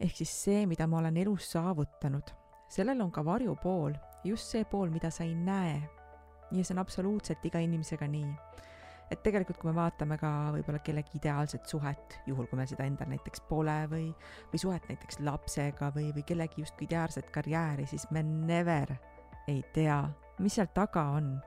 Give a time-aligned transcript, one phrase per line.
[0.00, 2.30] ehk siis see, mida ma olen elus saavutanud,
[2.70, 5.80] sellel on ka varjupool, just see pool, mida sa ei näe.
[6.52, 8.28] ja see on absoluutselt iga inimesega nii.
[9.10, 13.08] et tegelikult, kui me vaatame ka võib-olla kellegi ideaalset suhet, juhul kui meil seda endal
[13.08, 14.08] näiteks pole või,
[14.52, 18.94] või suhet näiteks lapsega või, või kellegi justkui ideaalset karjääri, siis me never
[19.48, 20.02] ei tea,
[20.38, 21.38] mis seal taga on.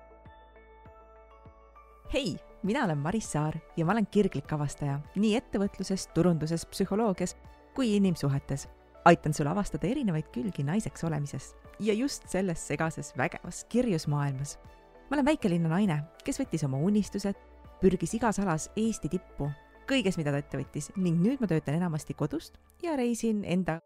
[2.14, 7.38] hei, mina olen Maris Saar ja ma olen kirglik avastaja nii ettevõtluses, turunduses, psühholoogias
[7.82, 8.68] kui inimsuhetes.
[9.06, 11.48] aitan sul avastada erinevaid külgi naiseks olemises
[11.82, 14.60] ja just selles segases vägevas kirjus maailmas.
[15.10, 17.34] ma olen väikelinna naine, kes võttis oma unistused,
[17.82, 19.48] pürgis igas alas Eesti tippu,
[19.90, 23.80] kõiges, mida ta ette võttis ning nüüd ma töötan enamasti kodust ja reisin enda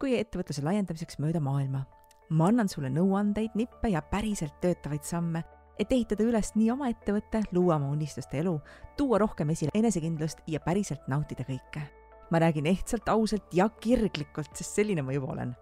[0.00, 1.84] kui ettevõtluse laiendamiseks mööda maailma.
[2.30, 5.44] ma annan sulle nõuandeid, nippe ja päriselt töötavaid samme,
[5.78, 8.58] et ehitada üles nii oma ettevõte, luua oma unistuste elu,
[8.96, 11.84] tuua rohkem esile enesekindlust ja päriselt nautida kõike
[12.30, 15.56] ma räägin ehtsalt, ausalt ja kirglikult, sest selline ma juba olen.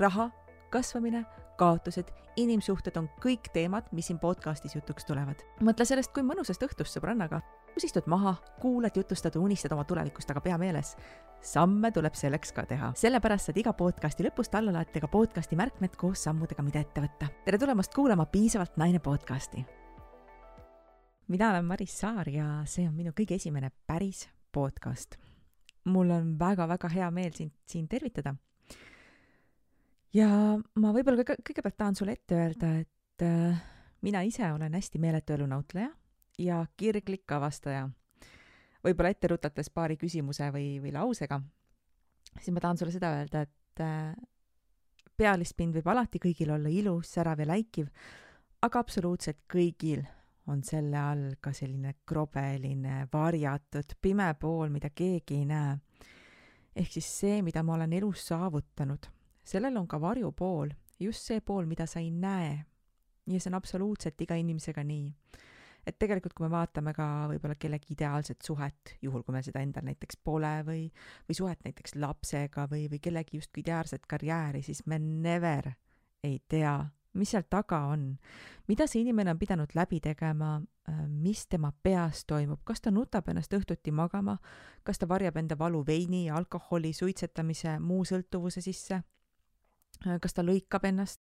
[0.00, 0.30] raha,
[0.70, 1.24] kasvamine,
[1.60, 5.42] kaotused, inimsuhted on kõik teemad, mis siin podcastis jutuks tulevad.
[5.60, 7.42] mõtle sellest kui mõnusast õhtust sõbrannaga,
[7.74, 10.96] kus istud maha, kuulad, jutustad, unistad oma tulevikust, aga pea meeles,
[11.40, 12.92] samme tuleb selleks ka teha.
[12.96, 17.28] sellepärast saad iga podcasti lõpust alla laadida ka podcasti märkmed koos sammudega, mida ette võtta.
[17.44, 19.66] tere tulemast kuulama Piisavalt naine podcasti.
[21.28, 25.31] mina olen Maris Saar ja see on minu kõige esimene päris podcast
[25.84, 28.34] mul on väga-väga hea meel sind siin tervitada.
[30.14, 30.28] ja
[30.74, 33.62] ma võib-olla kõige, kõigepealt tahan sulle ette öelda, et äh,
[34.02, 35.90] mina ise olen hästi meeletu elunautleja
[36.38, 37.88] ja kirglik avastaja.
[38.84, 41.40] võib-olla ette rutates paari küsimuse või, või lausega,
[42.38, 44.14] siis ma tahan sulle seda öelda, et äh,
[45.16, 47.88] pealispind võib alati kõigil olla ilus, särav ja läikiv,
[48.62, 50.04] aga absoluutselt kõigil
[50.46, 55.76] on selle all ka selline krobeline, varjatud, pime pool, mida keegi ei näe.
[56.76, 59.06] ehk siis see, mida ma olen elus saavutanud,
[59.44, 62.64] sellel on ka varjupool, just see pool, mida sa ei näe.
[63.26, 65.12] ja see on absoluutselt iga inimesega nii.
[65.86, 69.86] et tegelikult, kui me vaatame ka võib-olla kellegi ideaalset suhet, juhul kui meil seda endal
[69.86, 70.88] näiteks pole või,
[71.28, 75.72] või suhet näiteks lapsega või, või kellegi justkui ideaalset karjääri, siis me never
[76.22, 76.76] ei tea
[77.14, 78.06] mis seal taga on,
[78.68, 80.54] mida see inimene on pidanud läbi tegema,
[80.88, 84.38] äh, mis tema peas toimub, kas ta nutab ennast õhtuti magama,
[84.84, 89.02] kas ta varjab enda valu veini, alkoholi, suitsetamise, muu sõltuvuse sisse,
[90.06, 91.20] äh, kas ta lõikab ennast,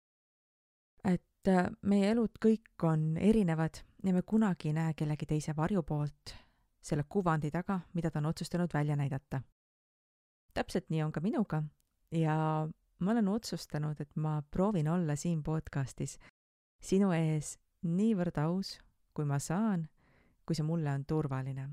[1.04, 6.36] et äh, meie elud kõik on erinevad ja me kunagi ei näe kellegi teise varjupoolt
[6.84, 9.40] selle kuvandi taga, mida ta on otsustanud välja näidata.
[10.54, 11.62] täpselt nii on ka minuga
[12.12, 12.68] ja
[13.00, 16.18] ma olen otsustanud, et ma proovin olla siin podcastis
[16.84, 18.78] sinu ees niivõrd aus,
[19.14, 19.86] kui ma saan,
[20.44, 21.68] kui see mulle on turvaline.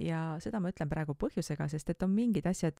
[0.00, 2.76] ja seda ma ütlen praegu põhjusega, sest et on mingid asjad,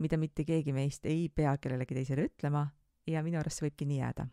[0.00, 2.64] mida mitte keegi meist ei pea kellelegi teisele ütlema
[3.06, 4.26] ja minu arust see võibki nii jääda.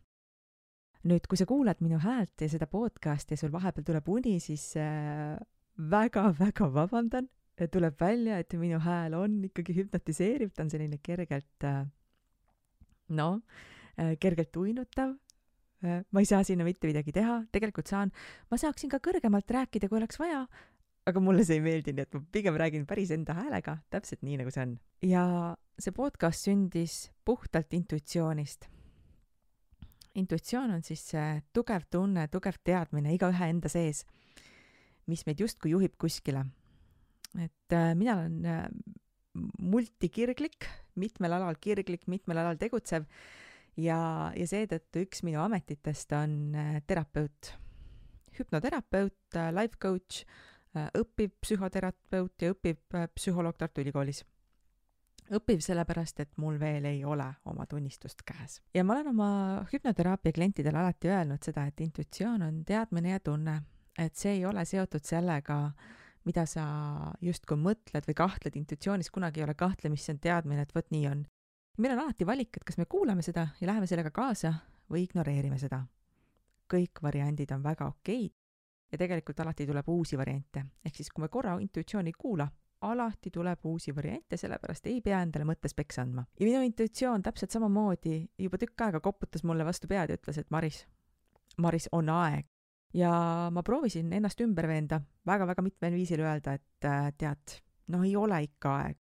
[1.04, 4.76] nüüd, kui sa kuulad minu häält ja seda podcasti ja sul vahepeal tuleb uni, siis
[4.78, 5.36] äh,
[5.92, 7.30] väga-väga vabandan,
[7.72, 11.84] tuleb välja, et minu hääl on ikkagi hüpnotiseeriv, ta on selline kergelt äh,
[13.16, 13.42] noh,
[14.22, 15.16] kergelt uinutav,
[15.86, 18.12] äh, ma ei saa sinna mitte midagi teha, tegelikult saan,
[18.52, 20.46] ma saaksin ka kõrgemalt rääkida, kui oleks vaja,
[21.10, 24.38] aga mulle see ei meeldi, nii et ma pigem räägin päris enda häälega, täpselt nii,
[24.42, 24.76] nagu see on.
[25.06, 25.24] ja
[25.82, 28.68] see podcast sündis puhtalt intuitsioonist.
[30.16, 34.06] intuitsioon on siis see tugev tunne, tugev teadmine igaühe enda sees,
[35.10, 36.46] mis meid justkui juhib kuskile.
[37.40, 38.68] et äh, mina olen äh,
[39.60, 40.68] multikirglik,
[41.00, 43.08] mitmel alal kirglik, mitmel alal tegutsev
[43.80, 47.54] ja, ja seetõttu üks minu ametitest on äh, terapeut,
[48.40, 50.26] hüpnoterapeut, äh, life coach,
[50.76, 52.82] äh, õppiv psühhoterapeut ja õppiv
[53.16, 54.24] psühholoog Tartu Ülikoolis.
[55.32, 58.62] õppiv sellepärast, et mul veel ei ole oma tunnistust käes.
[58.74, 59.32] ja ma olen oma
[59.72, 63.62] hüpnoteraapia klientidele alati öelnud seda, et intuitsioon on teadmine ja tunne,
[63.98, 65.72] et see ei ole seotud sellega,
[66.26, 66.64] mida sa
[67.22, 71.08] justkui mõtled või kahtled intuitsioonis, kunagi ei ole kahtlemist, see on teadmine, et vot nii
[71.10, 71.24] on.
[71.78, 74.54] meil on alati valik, et kas me kuulame seda ja läheme sellega kaasa
[74.92, 75.86] või ignoreerime seda.
[76.72, 78.32] kõik variandid on väga okeid
[78.92, 82.48] ja tegelikult alati tuleb uusi variante, ehk siis kui me korra intuitsiooni ei kuula,
[82.82, 86.26] alati tuleb uusi variante, sellepärast ei pea endale mõttes peksa andma.
[86.40, 90.50] ja minu intuitsioon täpselt samamoodi juba tükk aega koputas mulle vastu pead ja ütles, et
[90.50, 90.86] Maris,
[91.58, 92.51] Maris, on aeg
[92.94, 93.12] ja
[93.52, 97.58] ma proovisin ennast ümber veenda väga-väga mitmel viisil öelda, et äh, tead,
[97.88, 98.98] no ei ole ikka aeg.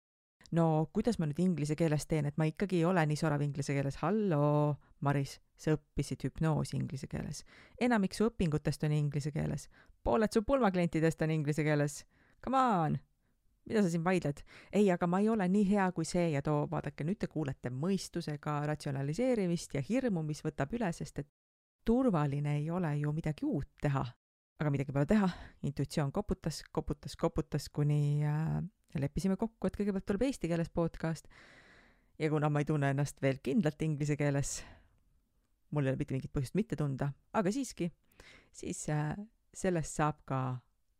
[0.54, 3.74] no kuidas ma nüüd inglise keeles teen, et ma ikkagi ei ole nii sorav inglise
[3.74, 7.44] keeles, halloo, Maris, sa õppisid hüpnoosi inglise keeles.
[7.80, 9.68] enamik su õpingutest on inglise keeles.
[10.04, 12.04] pooled su pulmaklientidest on inglise keeles.
[12.44, 12.98] Come on!
[13.64, 14.42] mida sa siin vaidled?
[14.72, 17.70] ei, aga ma ei ole nii hea kui see ja too, vaadake, nüüd te kuulete
[17.72, 21.28] mõistusega ratsionaliseerimist ja hirmu, mis võtab üle, sest et
[21.84, 24.04] turvaline ei ole ju midagi uut teha.
[24.60, 25.26] aga midagi pole teha,
[25.66, 28.62] intuitsioon koputas, koputas, koputas, kuni äh,
[28.94, 31.26] leppisime kokku, et kõigepealt tuleb eesti keeles podcast
[32.18, 34.60] ja kuna ma ei tunne ennast veel kindlalt inglise keeles,
[35.74, 37.90] mul ei ole mitte mingit põhjust mitte tunda, aga siiski,
[38.54, 39.16] siis äh,
[39.54, 40.40] sellest saab ka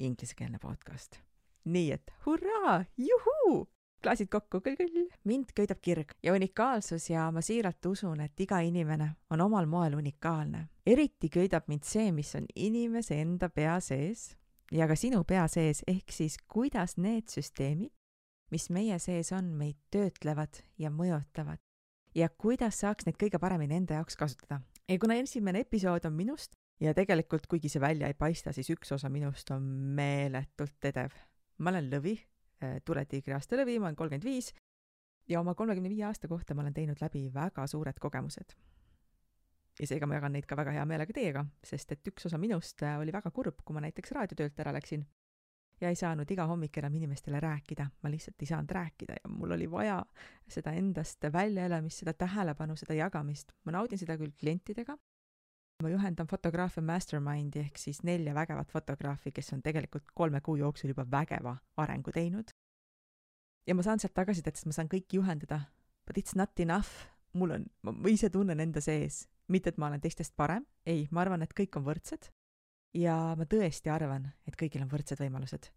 [0.02, 1.20] inglisekeelne podcast.
[1.64, 3.62] nii et hurraa, juhuu!
[4.04, 5.08] Klaasid kokku, küll.
[5.24, 9.96] mind köidab kirg ja unikaalsus ja ma siiralt usun, et iga inimene on omal moel
[9.96, 10.68] unikaalne.
[10.86, 14.34] eriti köidab mind see, mis on inimese enda pea sees
[14.72, 17.92] ja ka sinu pea sees, ehk siis kuidas need süsteemid,
[18.52, 21.62] mis meie sees on, meid töötlevad ja mõjutavad
[22.14, 24.60] ja kuidas saaks neid kõige paremini enda jaoks kasutada.
[24.88, 28.92] ja kuna esimene episood on minust ja tegelikult, kuigi see välja ei paista, siis üks
[28.92, 29.64] osa minust on
[29.96, 31.16] meeletult edev.
[31.58, 32.18] ma olen lõvi,
[32.62, 34.52] äh, tuletiigri aasta lõvi, ma olen kolmkümmend viis
[35.28, 38.54] ja oma kolmekümne viie aasta kohta ma olen teinud läbi väga suured kogemused.
[39.80, 42.82] ja seega ma jagan neid ka väga hea meelega teiega, sest et üks osa minust
[42.82, 45.06] äh, oli väga kurb, kui ma näiteks raadiotöölt ära läksin
[45.80, 49.56] ja ei saanud iga hommik enam inimestele rääkida, ma lihtsalt ei saanud rääkida ja mul
[49.56, 49.98] oli vaja
[50.48, 53.52] seda endast väljaelamist, seda tähelepanu, seda jagamist.
[53.64, 54.96] ma naudin seda küll klientidega,
[55.82, 60.92] ma juhendan fotograafia mastermindi ehk siis nelja vägevat fotograafi, kes on tegelikult kolme kuu jooksul
[60.94, 62.52] juba vägeva arengu teinud.
[63.66, 65.60] ja ma saan sealt tagasisidet, sest ma saan kõiki juhendada,
[66.06, 66.90] but it's not enough,
[67.32, 71.24] mul on, ma ise tunnen enda sees, mitte et ma olen teistest parem, ei, ma
[71.24, 72.30] arvan, et kõik on võrdsed.
[72.94, 75.70] Ja ma tõesti arvan, et kõigil on võrdsed võimalused.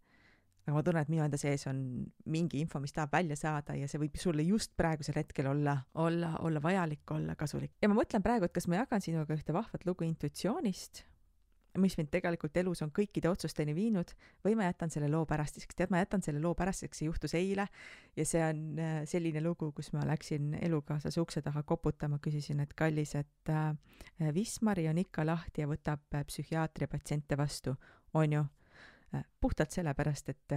[0.67, 1.81] Aga ma tunnen, et minu enda sees on
[2.27, 6.33] mingi info, mis tahab välja saada ja see võib sulle just praegusel hetkel olla, olla,
[6.43, 7.77] olla vajalik, olla kasulik.
[7.81, 11.05] ja ma mõtlen praegu, et kas ma jagan sinuga ühte vahvat lugu intuitsioonist
[11.81, 14.11] mis mind tegelikult elus on kõikide otsusteni viinud,
[14.45, 15.75] või ma jätan selle loo pärastiseks.
[15.75, 17.67] tead, ma jätan selle loo pärastiseks, see juhtus eile
[18.17, 22.73] ja see on äh, selline lugu, kus ma läksin elukaaslase ukse taha koputama, küsisin, et
[22.73, 27.75] kallis, et äh, Wismari on ikka lahti ja võtab äh, psühhiaatria patsiente vastu,
[28.13, 28.45] on ju?
[29.39, 30.55] Puhtalt sellepärast, et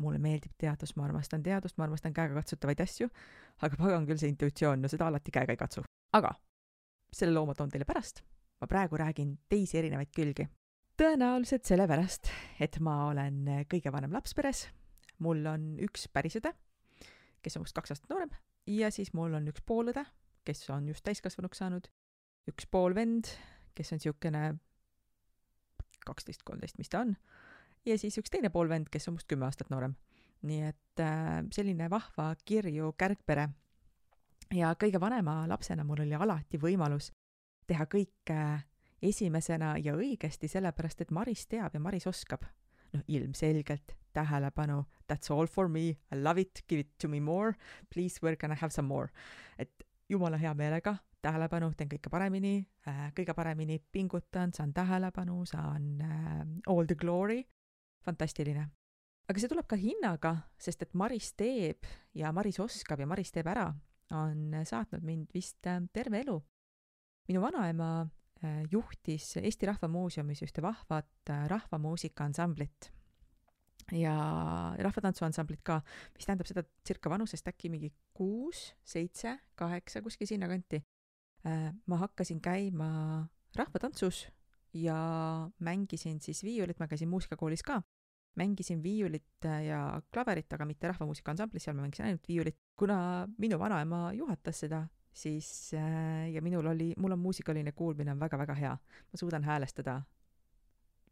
[0.00, 3.08] mulle meeldib teadus, ma armastan teadust, ma armastan käegakatsutavaid asju,
[3.62, 5.84] aga pagan küll see intuitsioon, no seda alati käega ei katsu.
[6.14, 6.32] aga
[7.14, 8.24] selle loo ma toon teile pärast
[8.64, 10.48] ma praegu räägin teisi erinevaid külgi.
[10.96, 12.30] tõenäoliselt sellepärast,
[12.62, 14.68] et ma olen kõige vanem laps peres,
[15.18, 16.54] mul on üks pärisõde,
[17.42, 18.30] kes on minust kaks aastat noorem,
[18.70, 20.04] ja siis mul on üks poolõde,
[20.46, 21.90] kes on just täiskasvanuks saanud,
[22.48, 23.32] üks poolvend,
[23.74, 24.44] kes on niisugune
[26.06, 27.16] kaksteist, kolmteist, mis ta on,
[27.86, 29.94] ja siis üks teine poolvend, kes on minust kümme aastat noorem.
[30.44, 33.48] nii et äh, selline vahva kirju kärgpere.
[34.54, 37.12] ja kõige vanema lapsena mul oli alati võimalus
[37.66, 38.40] teha kõike
[39.02, 42.44] esimesena ja õigesti, sellepärast et Maris teab ja Maris oskab.
[42.94, 47.56] noh, ilmselgelt tähelepanu, that's all for me, I love it, give it to me more,
[47.90, 49.08] please where can I have some more.
[49.58, 49.70] et
[50.08, 52.54] jumala hea meelega tähelepanu, teen kõike paremini
[52.88, 57.44] äh,, kõige paremini pingutan, saan tähelepanu, saan äh, all the glory,
[58.04, 58.68] fantastiline.
[59.28, 63.48] aga see tuleb ka hinnaga, sest et Maris teeb ja Maris oskab ja Maris teeb
[63.48, 63.70] ära,
[64.12, 66.36] on saatnud mind vist äh, terve elu
[67.28, 67.88] minu vanaema
[68.44, 72.90] äh, juhtis Eesti Rahva Muuseumis ühte vahvat äh, rahvamuusika ansamblit
[73.92, 74.14] ja
[74.80, 75.80] rahvatantsuansamblit ka,
[76.16, 80.80] mis tähendab seda circa vanusest äkki mingi kuus, seitse, kaheksa, kuskil sinnakanti.
[81.44, 82.86] Ma hakkasin käima
[83.52, 84.22] rahvatantsus
[84.72, 84.96] ja
[85.60, 87.82] mängisin siis viiulit, ma käisin muusikakoolis ka,
[88.36, 92.58] mängisin viiulit ja klaverit, aga mitte rahvamuusika ansamblis, seal ma mängisin ainult viiulit.
[92.76, 98.20] kuna minu vanaema juhatas seda siis äh, ja minul oli, mul on muusikaline kuulmine on
[98.20, 98.76] väga-väga hea.
[99.12, 100.02] ma suudan häälestada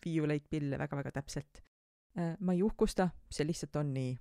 [0.05, 1.62] viiuleid, pille väga-väga täpselt.
[2.19, 4.19] Äh, ma ei uhkusta, see lihtsalt on nii.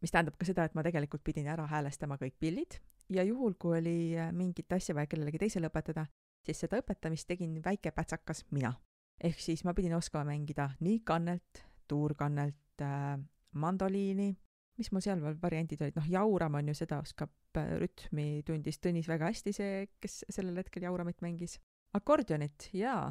[0.00, 2.80] mis tähendab ka seda, et ma tegelikult pidin ära häälestama kõik pillid
[3.12, 6.06] ja juhul, kui oli äh, mingit asja vaja kellelegi teisele õpetada,
[6.46, 8.72] siis seda õpetamist tegin väike pätsakas mina.
[9.20, 13.18] Ehk siis ma pidin oskama mängida nii kannelt, tuurkannelt äh,,
[13.52, 14.32] mandoliini,
[14.80, 18.80] mis mul seal veel variandid olid, noh, jauram on ju, seda oskab äh, rütmi tundis
[18.82, 21.58] Tõnis väga hästi, see, kes sellel hetkel jauramit mängis.
[21.92, 23.10] akordionit, jaa,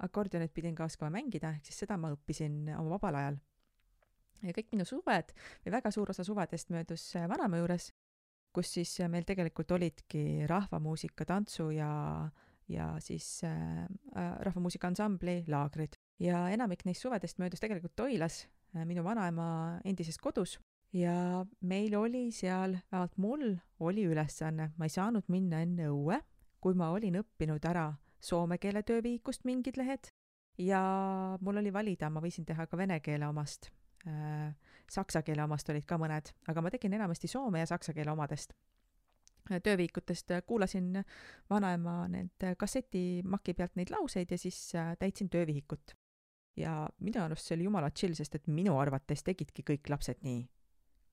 [0.00, 3.40] akordionit pidin ka oskama mängida, ehk siis seda ma õppisin oma vabal ajal.
[4.42, 7.92] ja kõik minu suved või väga suur osa suvedest möödus äh, vanaema juures,
[8.52, 11.92] kus siis äh, meil tegelikult olidki rahvamuusika, tantsu ja,
[12.68, 15.98] ja siis äh, rahvamuusika ansambli laagrid.
[16.18, 18.46] ja enamik neist suvedest möödus tegelikult Toilas,
[18.84, 20.58] minu vanaema endises kodus
[20.92, 26.20] ja meil oli seal, vähemalt mul oli ülesanne, ma ei saanud minna enne õue,
[26.60, 27.90] kui ma olin õppinud ära
[28.22, 30.12] soome keele töövihikust mingid lehed
[30.58, 30.82] ja
[31.40, 33.70] mul oli valida, ma võisin teha ka vene keele omast.
[34.06, 34.52] Äh,
[34.90, 38.54] saksa keele omast olid ka mõned, aga ma tegin enamasti soome ja saksa keele omadest.
[39.62, 41.02] Tööviikutest kuulasin
[41.50, 45.96] vanaema need kassetimaki pealt neid lauseid ja siis täitsin töövihikut.
[46.56, 50.42] ja minu arust see oli jumala chill, sest et minu arvates tegidki kõik lapsed nii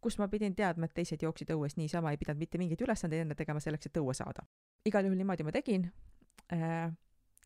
[0.02, 3.36] kus ma pidin teadma, et teised jooksid õues niisama, ei pidanud mitte mingeid ülesandeid enne
[3.36, 4.46] tegema selleks, et õue saada.
[4.86, 5.90] igal juhul niimoodi ma tegin
[6.54, 6.92] äh,,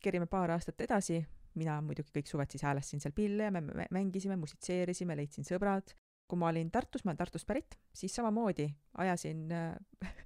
[0.02, 1.18] kerime paar aastat edasi,
[1.58, 5.94] mina muidugi kõik suved siis häälestasin seal pille me mängisime, musitseerisime, leidsin sõbrad.
[6.28, 9.74] kui ma olin Tartus, ma olen Tartust pärit, siis samamoodi ajasin äh,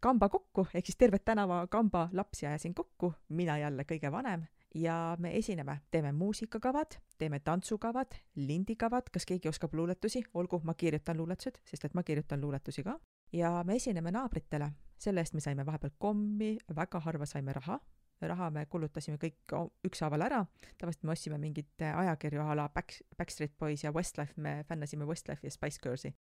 [0.00, 5.16] kamba kokku, ehk siis tervet tänava kamba lapsi ajasin kokku, mina jälle kõige vanem, ja
[5.18, 11.60] me esineme, teeme muusikakavad, teeme tantsukavad, lindikavad, kas keegi oskab luuletusi, olgu, ma kirjutan luuletused,
[11.64, 12.98] sest et ma kirjutan luuletusi ka,
[13.32, 17.78] ja me esineme naabritele, selle eest me saime vahepeal kommi, väga harva saime raha,
[18.20, 19.54] raha me kulutasime kõik
[19.86, 20.44] ükshaaval ära,
[20.78, 25.46] tavaliselt me ostsime mingeid ajakirju a la Back, Backstreet Boys ja Westlife, me fännasime Westlife'i
[25.46, 26.14] ja Spice Girlsi.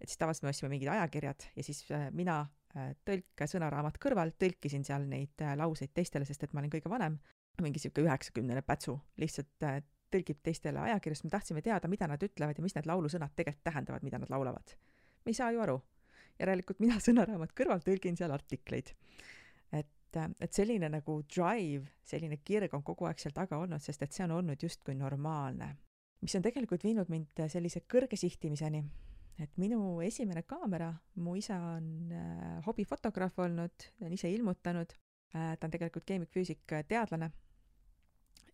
[0.00, 2.46] et siis tavaliselt me ostsime mingid ajakirjad ja siis äh, mina
[2.76, 6.92] äh, tõlke sõnaraamat kõrval tõlkisin seal neid äh, lauseid teistele, sest et ma olin kõige
[6.92, 7.18] vanem,
[7.60, 9.66] mingi niisugune üheksakümnene pätsu, lihtsalt
[10.10, 14.06] tõlgib teistele ajakirjast, me tahtsime teada, mida nad ütlevad ja mis need laulusõnad tegelikult tähendavad,
[14.06, 14.76] mida nad laulavad.
[15.24, 15.80] me ei saa ju aru.
[16.38, 18.94] järelikult mina sõnaraamat kõrval tõlgin seal artikleid
[20.16, 24.14] et, et selline nagu drive, selline kirg on kogu aeg seal taga olnud, sest et
[24.14, 25.76] see on olnud justkui normaalne.
[26.20, 28.82] mis on tegelikult viinud mind sellise kõrge sihtimiseni,
[29.40, 30.90] et minu esimene kaamera,
[31.24, 37.30] mu isa on äh, hobifotograaf olnud, on ise ilmutanud äh,, ta on tegelikult keemikfüüsik teadlane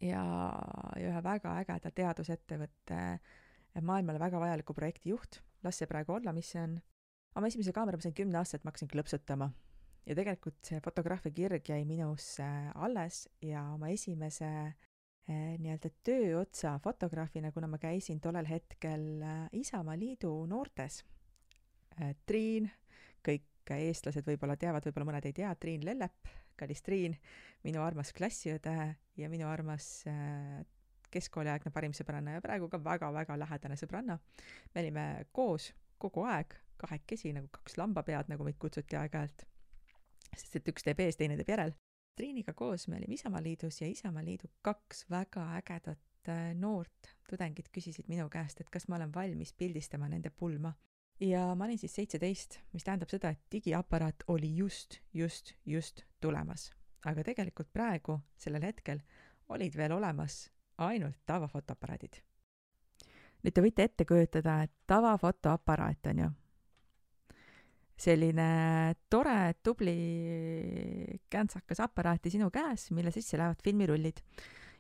[0.01, 0.23] ja,
[0.97, 6.35] ja ühe väga ägeda teadusettevõtte äh, maailmale väga vajaliku projekti juht, las see praegu olla,
[6.37, 6.79] mis see on.
[7.37, 9.51] oma esimese kaamera ma sain kümne aastaselt, ma hakkasin klõpsutama
[10.07, 14.49] ja tegelikult see fotograafia kirg jäi minusse alles ja oma esimese
[15.29, 21.03] eh, nii-öelda tööotsa fotograafina, kuna ma käisin tollel hetkel eh, Isamaa Liidu noortes.
[22.01, 22.69] Eh, Triin,
[23.27, 27.17] kõik eestlased võib-olla teavad, võib-olla mõned ei tea, Triin Lellep, kallis Triin,
[27.67, 28.77] minu armas klassiõde
[29.17, 30.05] ja minu armas
[31.11, 34.19] keskkooliaegne parim sõbranna ja praegu ka väga-väga lähedane sõbranna.
[34.75, 39.47] me olime koos kogu aeg, kahekesi nagu kaks lambapead, nagu meid kutsuti aeg-ajalt
[40.35, 41.75] sest et üks teeb ees, teine teeb järel.
[42.17, 48.29] Triiniga koos me olime Isamaaliidus ja Isamaaliidu kaks väga ägedat äh, noort tudengit küsisid minu
[48.33, 50.73] käest, et kas ma olen valmis pildistama nende pulma.
[51.21, 56.71] ja ma olin siis seitseteist, mis tähendab seda, et digiaparaat oli just, just, just tulemas.
[57.05, 59.01] aga tegelikult praegu, sellel hetkel,
[59.49, 62.23] olid veel olemas ainult tavafotoaparaadid.
[63.45, 66.33] nüüd te võite ette kujutada, et tavafotoaparaat on ju
[67.97, 69.97] selline tore, tubli
[71.33, 74.21] käntsakas aparaati sinu käes, mille sisse lähevad filmirullid.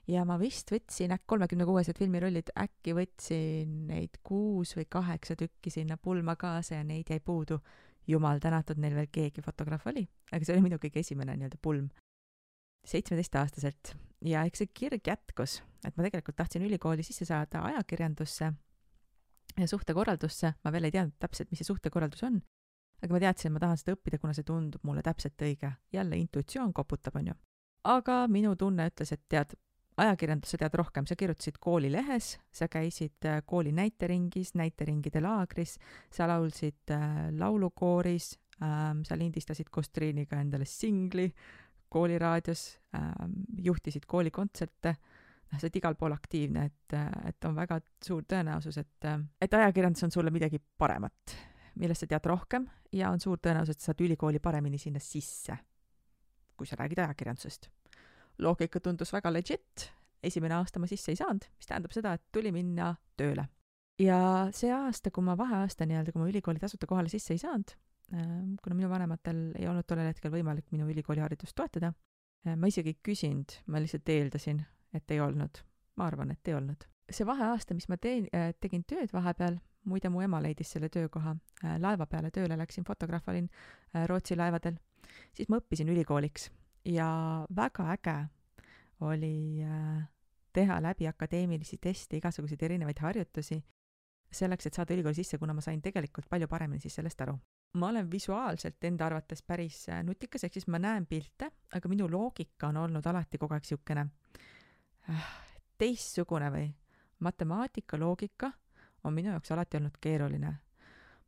[0.06, 5.73] ja ma vist võtsin äkki kolmekümne kuuesed filmirullid, äkki võtsin neid kuus või kaheksa tükki
[5.73, 7.58] sinna pulma kaasa ja neid jäi puudu.
[8.06, 11.88] jumal tänatud, neil veel keegi fotograaf oli, aga see oli minu kõige esimene nii-öelda pulm.
[12.87, 18.52] seitsmeteistaastaselt ja eks see kirg jätkus, et ma tegelikult tahtsin ülikooli sisse saada ajakirjandusse
[19.56, 22.42] ja suhtekorraldusse, ma veel ei teadnud täpselt, mis see suhtekorraldus on
[23.03, 25.73] aga ma teadsin, et ma tahan seda õppida, kuna see tundub mulle täpselt õige.
[25.93, 27.35] jälle intuitsioon koputab, on ju.
[27.85, 29.55] aga minu tunne ütles, et tead,
[29.97, 35.76] ajakirjandus, sa tead rohkem, sa kirjutasid koolilehes, sa käisid äh, kooli näiteringis, näiteringide laagris,
[36.12, 41.31] sa laulsid äh, laulukooris ähm,, sa lindistasid koos Triiniga endale singli
[41.88, 47.81] kooliraadios ähm,, juhtisid koolikontserte, noh, sa oled igal pool aktiivne, et, äh, et on väga
[48.05, 51.37] suur tõenäosus, et, et ajakirjandus on sulle midagi paremat
[51.80, 55.56] millest sa tead rohkem ja on suur tõenäosus, et sa saad ülikooli paremini sinna sisse,
[56.56, 57.68] kui sa räägid ajakirjandusest.
[58.38, 59.90] loogika tundus väga legit,
[60.23, 63.49] esimene aasta ma sisse ei saanud, mis tähendab seda, et tuli minna tööle.
[64.00, 67.76] ja see aasta, kui ma vaheaasta nii-öelda, kui ma ülikooli tasuta kohale sisse ei saanud,
[68.14, 71.92] ähm, kuna minu vanematel ei olnud tollel hetkel võimalik minu ülikooliharidust toetada,
[72.47, 74.64] äh, ma isegi ei küsinud, ma lihtsalt eeldasin,
[74.95, 75.64] et ei olnud.
[75.97, 76.85] ma arvan, et ei olnud.
[77.11, 81.37] see vaheaasta, mis ma teen, äh, tegin tööd vahepeal, muide, mu ema leidis selle töökoha.
[81.64, 84.78] Äh, laeva peale tööle läksin, fotograaf olin äh, Rootsi laevadel.
[85.33, 86.50] siis ma õppisin ülikooliks
[86.85, 87.09] ja
[87.57, 88.16] väga äge
[89.07, 90.02] oli äh,
[90.52, 93.59] teha läbi akadeemilisi teste, igasuguseid erinevaid harjutusi,
[94.33, 97.38] selleks, et saada ülikooli sisse, kuna ma sain tegelikult palju paremini siis sellest aru.
[97.76, 102.69] ma olen visuaalselt enda arvates päris nutikas, ehk siis ma näen pilte, aga minu loogika
[102.69, 104.07] on olnud alati kogu aeg niisugune
[105.78, 106.71] teistsugune või
[107.21, 108.50] matemaatika, loogika
[109.06, 110.54] on minu jaoks alati olnud keeruline.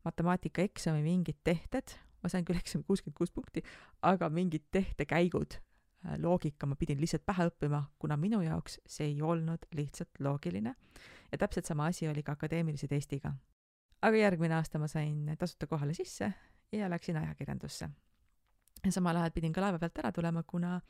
[0.04, 3.62] matemaatikaeksami mingid tehted, ma sain küll eksami kuuskümmend kuus punkti,
[4.02, 9.22] aga mingid tehtekäigud, äh, loogika ma pidin lihtsalt pähe õppima, kuna minu jaoks see ei
[9.22, 10.74] olnud lihtsalt loogiline.
[11.32, 13.32] ja täpselt sama asi oli ka akadeemilise testiga.
[14.02, 16.32] aga järgmine aasta ma sain tasuta kohale sisse
[16.72, 17.88] ja läksin ajakirjandusse.
[18.84, 20.80] ja samal ajal pidin ka laeva pealt ära tulema, kuna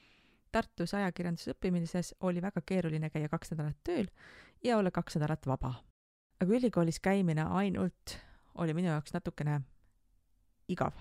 [0.52, 4.06] Tartus ajakirjanduse õppimises oli väga keeruline käia kaks nädalat tööl
[4.64, 5.74] ja olla kaks nädalat vaba.
[6.40, 8.18] Aga ülikoolis käimine ainult
[8.54, 9.60] oli minu jaoks natukene
[10.68, 10.92] igav.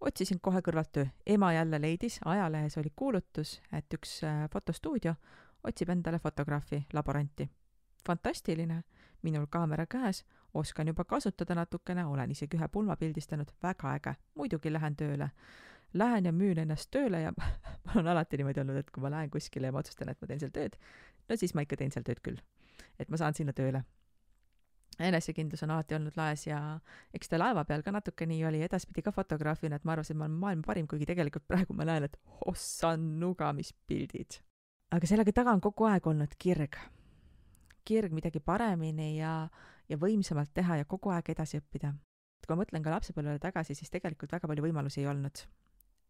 [0.00, 5.14] otsisin kohe kõrvalt töö, ema jälle leidis, ajalehes oli kuulutus, et üks äh, fotostuudio
[5.64, 7.50] otsib endale fotograafi, laboranti.
[8.06, 8.82] fantastiline,
[9.22, 14.72] minul kaamera käes, oskan juba kasutada natukene, olen isegi ühe pulma pildistanud, väga äge, muidugi
[14.72, 15.30] lähen tööle.
[15.94, 17.32] Lähen ja müün ennast tööle ja
[17.84, 20.26] mul on alati niimoodi olnud, et kui ma lähen kuskile ja ma otsustan, et ma
[20.26, 20.78] teen seal tööd,
[21.28, 22.40] no siis ma ikka teen seal tööd küll.
[23.00, 23.82] Et ma saan sinna tööle.
[25.00, 26.58] enesekindlus on alati olnud laes ja
[27.16, 30.20] eks ta laeva peal ka natuke nii oli, edaspidi ka fotograafina, et ma arvasin, et
[30.20, 34.42] ma olen maailma parim, kuigi tegelikult praegu ma näen, et ossanuga, mis pildid.
[34.92, 36.76] aga sellega taga on kogu aeg olnud kirg.
[37.84, 39.48] kirg midagi paremini ja
[39.90, 41.94] ja võimsamalt teha ja kogu aeg edasi õppida.
[42.46, 45.44] kui ma mõtlen ka lapsepõlvele tagasi, siis tegelikult väga palju võimalusi ei olnud.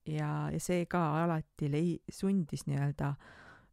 [0.06, 3.14] ja, ja see ka alati lei-, sundis nii-öelda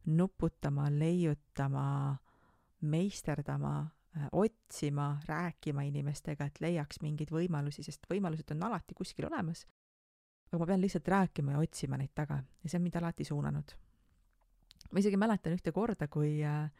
[0.08, 2.18] nuputama, leiutama,
[2.80, 9.66] meisterdama, äh, otsima, rääkima inimestega, et leiaks mingeid võimalusi, sest võimalused on alati kuskil olemas.
[10.48, 13.72] aga ma pean lihtsalt rääkima ja otsima neid taga ja see on mind alati suunanud.
[14.92, 16.70] ma isegi mäletan ühte korda, kui äh,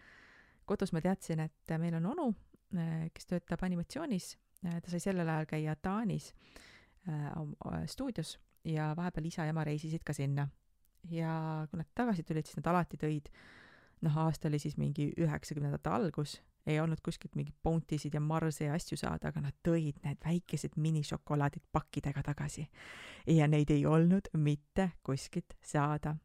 [0.64, 2.34] kodus ma teadsin, et meil on onu,
[2.76, 4.34] Äh, kes töötab animatsioonis,
[4.66, 6.34] äh, ta sai sellel ajal käia Taanis
[7.08, 8.34] äh, stuudios
[8.68, 10.48] ja vahepeal isa ja ema reisisid ka sinna.
[11.08, 13.30] ja kui nad tagasi tulid, siis nad alati tõid,
[14.02, 18.74] noh, aasta oli siis mingi üheksakümnendate algus, ei olnud kuskilt mingeid Bounty'sid ja Marse ja
[18.76, 22.68] asju saada, aga nad tõid need väikesed minišokolaadid pakkidega tagasi.
[23.26, 26.16] ja neid ei olnud mitte kuskilt saada.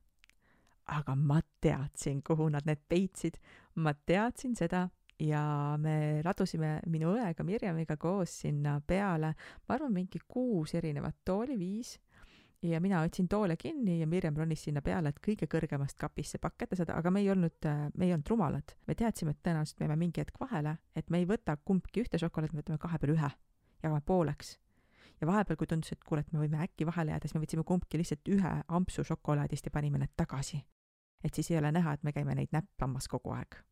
[0.86, 3.38] aga ma teadsin, kuhu nad need peitsid,
[3.76, 4.90] ma teadsin seda,
[5.20, 5.44] ja
[5.80, 9.34] me ladusime minu õega Mirjamiga koos sinna peale,
[9.68, 11.98] ma arvan, mingi kuus erinevat tooli, viis,
[12.64, 16.42] ja mina võtsin toole kinni ja Mirjam ronis sinna peale, et kõige kõrgemast kapist see
[16.42, 18.76] pakk kätte saada, aga me ei olnud, me ei olnud rumalad.
[18.88, 22.20] me teadsime, et tõenäoliselt me jääme mingi hetk vahele, et me ei võta kumbki ühte
[22.20, 23.32] šokolaadi, me võtame kahe peale ühe,
[23.84, 24.58] jagame pooleks.
[25.22, 27.64] ja vahepeal, kui tundus, et kuule, et me võime äkki vahele jääda, siis me võtsime
[27.64, 30.64] kumbki lihtsalt ühe ampsu šokolaadist ja panime need tagasi.
[31.24, 33.64] et siis ei ole näha, et me käime neid näppamas kogu aeg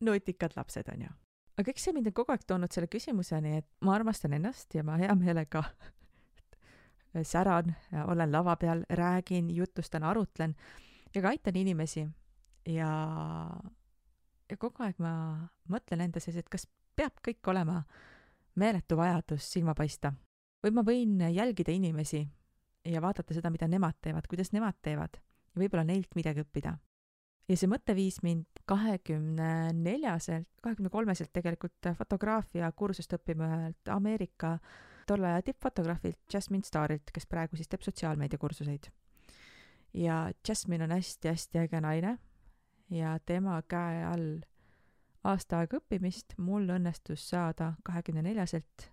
[0.00, 1.12] nutikad lapsed, on ju.
[1.58, 4.84] aga eks see mind on kogu aeg toonud selle küsimuseni, et ma armastan ennast ja
[4.86, 5.64] ma hea meelega
[7.22, 7.74] säran,
[8.06, 10.54] olen lava peal, räägin, jutustan, arutlen
[11.14, 12.06] ja ka aitan inimesi.
[12.68, 12.90] Ja,
[14.50, 15.12] ja kogu aeg ma
[15.72, 16.66] mõtlen enda sees, et kas
[16.96, 17.82] peab kõik olema
[18.58, 20.12] meeletu vajadus silma paista.
[20.64, 22.24] Või ma võin jälgida inimesi
[22.84, 26.74] ja vaadata seda, mida nemad teevad, kuidas nemad teevad ja võib-olla neilt midagi õppida.
[27.48, 34.58] Ja see mõte viis mind kahekümne neljaselt, kahekümne kolmeselt tegelikult fotograafia kursust õppima ühelt Ameerika
[35.08, 38.90] tolle aja tippfotograafilt Jasmine Starilt, kes praegu siis teeb sotsiaalmeediakursuseid.
[39.94, 42.18] ja Jasmine on hästi-hästi äge naine
[42.90, 44.40] ja tema käe all
[45.24, 48.90] aasta aega õppimist mul õnnestus saada kahekümne neljaselt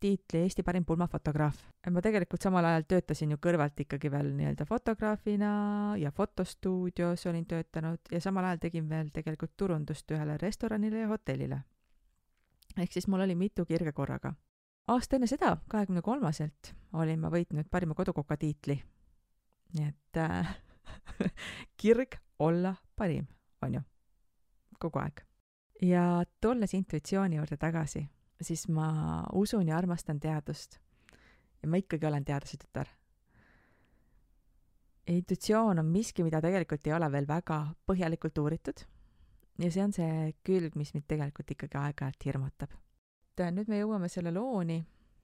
[0.00, 1.56] tiitli Eesti parim pulmafotograaf.
[1.90, 5.50] ma tegelikult samal ajal töötasin ju kõrvalt ikkagi veel nii-öelda fotograafina
[6.00, 11.60] ja fotostuudios olin töötanud ja samal ajal tegin veel tegelikult turundust ühele restoranile ja hotellile.
[12.76, 14.34] ehk siis mul oli mitu kirge korraga.
[14.90, 18.80] Aasta enne seda, kahekümne kolmaselt, olin ma võitnud parima kodukoka tiitli.
[19.78, 20.54] nii et äh,
[21.80, 23.26] kirg olla parim,
[23.62, 23.82] on ju,
[24.78, 25.26] kogu aeg.
[25.82, 28.08] ja tulles intuitsiooni juurde tagasi
[28.40, 30.78] siis ma usun ja armastan teadust.
[31.62, 32.88] ja ma ikkagi olen teaduse tütar.
[35.06, 38.84] intuitsioon on miski, mida tegelikult ei ole veel väga põhjalikult uuritud.
[39.58, 42.70] ja see on see külg, mis mind tegelikult ikkagi aeg-ajalt hirmutab.
[43.48, 44.80] Et nüüd me jõuame selle looni,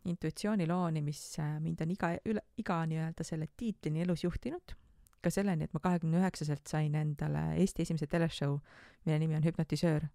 [0.07, 4.77] intuitsioonilooni, mis äh, mind on iga, üle, iga nii-öelda selle tiitlini elus juhtinud
[5.27, 8.59] ka selleni, et ma kahekümne üheksaselt sain endale Eesti esimese teleshow,
[9.05, 10.07] mille nimi on Hüpnotisöör.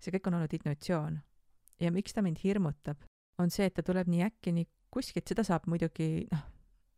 [0.00, 1.18] see kõik on olnud intuitsioon
[1.80, 3.02] ja miks ta mind hirmutab,
[3.40, 6.46] on see, et ta tuleb nii äkki nii kuskilt, seda saab muidugi, noh,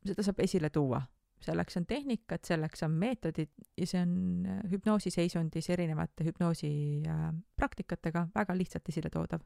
[0.06, 1.02] seda saab esile tuua.
[1.42, 4.12] selleks on tehnikad, selleks on meetodid ja see on
[4.46, 6.68] äh, hüpnoosiseisundis erinevate hüpnoosi
[7.10, 7.24] äh,
[7.58, 9.42] praktikatega väga lihtsalt esile toodav.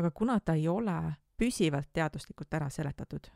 [0.00, 0.96] Aga kuna ta ei ole
[1.36, 3.30] püsivalt teaduslikult ära seletatud,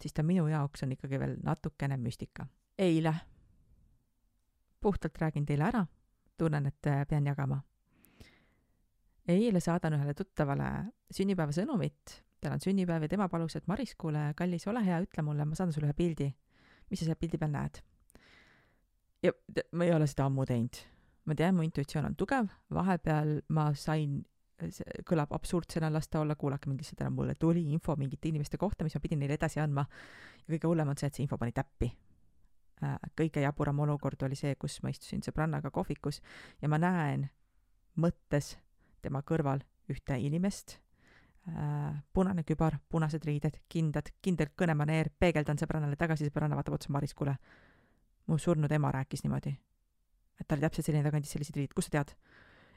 [0.00, 2.46] siis ta minu jaoks on ikkagi veel natukene müstika.
[2.78, 3.14] eile,
[4.80, 5.86] puhtalt räägin teile ära,
[6.38, 7.62] tunnen, et äh, pean jagama
[9.28, 10.68] eile saadan ühele tuttavale
[11.14, 15.44] sünnipäevasõnumit, tal on sünnipäev ja tema palus, et Maris, kuule, kallis, ole hea, ütle mulle,
[15.44, 16.28] ma saadan sulle ühe pildi.
[16.88, 17.82] mis sa seal pildi peal näed?
[19.22, 19.32] ja
[19.72, 20.80] ma ei ole seda ammu teinud.
[21.24, 24.22] ma tean, mu intuitsioon on tugev, vahepeal ma sain
[24.74, 28.58] see kõlab absurdsena, las ta olla, kuulake mind lihtsalt ära, mulle tuli info mingite inimeste
[28.58, 29.86] kohta, mis ma pidin neile edasi andma.
[30.46, 31.92] ja kõige hullem on see, et see info pani täppi.
[32.82, 36.20] Äh, kõige jaburam olukord oli see, kus ma istusin sõbrannaga kohvikus
[36.62, 37.28] ja ma näen
[37.98, 38.56] mõttes
[39.02, 40.76] tema kõrval ühte inimest
[41.48, 47.14] äh,, punane kübar, punased riided, kindad, kindel kõnemaneer, peegeldan sõbrannale tagasi, sõbranna vaatab otsa, Maris,
[47.18, 47.34] kuule,
[48.28, 49.56] mu surnud ema rääkis niimoodi.
[50.38, 52.14] et ta oli täpselt selline, ta kandis selliseid riideid, kust sa tead?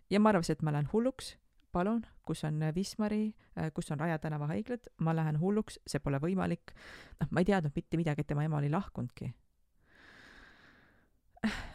[0.09, 1.35] ja ma arvasin, et ma lähen hulluks,
[1.71, 6.19] palun, kus on Wismari, äh, kus on Raja tänava haiglad, ma lähen hulluks, see pole
[6.21, 6.73] võimalik.
[7.19, 9.31] noh, ma ei teadnud mitte midagi, et tema ema oli lahkunudki.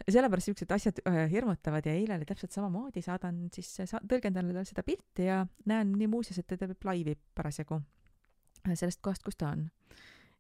[0.06, 4.84] sellepärast niisugused asjad äh, hirmutavad ja eile oli täpselt samamoodi, saadan siis, sa-, tõlgendan seda
[4.86, 9.50] pilti ja näen nii muuseas, et ta teeb laivi parasjagu äh, sellest kohast, kus ta
[9.56, 9.68] on.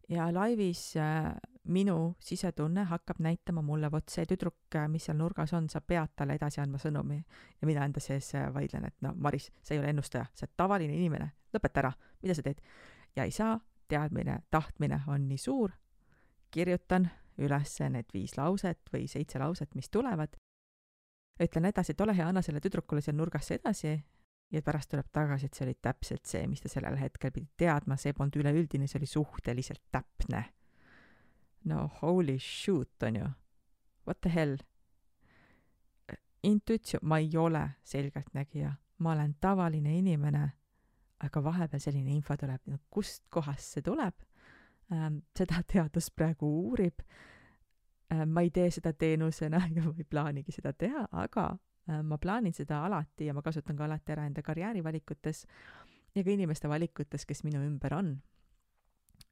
[0.08, 1.34] ja laivis äh,
[1.66, 6.14] minu sisetunne hakkab näitama mulle, vot see tüdruk, äh, mis seal nurgas on, sa pead
[6.16, 7.18] talle edasi andma sõnumi.
[7.60, 10.56] ja mina enda sees äh, vaidlen, et no Maris, sa ei ole ennustaja, sa oled
[10.56, 12.60] tavaline inimene, lõpeta ära, mida sa teed.
[13.16, 15.72] ja ei saa, teadmine, tahtmine on nii suur,
[16.50, 20.36] kirjutan üles need viis lauset või seitse lauset, mis tulevad,
[21.42, 23.98] ütlen edasi, et ole hea, anna sellele tüdrukule seal nurgas edasi.
[24.54, 27.96] Ja pärast tuleb tagasi, et see oli täpselt see, mis ta sellel hetkel pidi teadma,
[27.98, 30.44] see polnud üleüldine, see oli suhteliselt täpne
[31.66, 33.28] no holy shoot, on ju.
[34.06, 34.56] What the hell?
[36.46, 40.48] intuitsioon, ma ei ole selgeltnägija, ma olen tavaline inimene,
[41.24, 44.14] aga vahepeal selline info tuleb, no kust kohast see tuleb
[44.92, 45.22] ähm,?
[45.38, 47.02] seda teadus praegu uurib
[48.12, 48.28] ähm,.
[48.28, 51.48] ma ei tee seda teenusena ja ma ei plaanigi seda teha, aga
[51.90, 55.46] ähm, ma plaanin seda alati ja ma kasutan ka alati ära enda karjäärivalikutes
[56.14, 58.16] ja ka inimeste valikutes, kes minu ümber on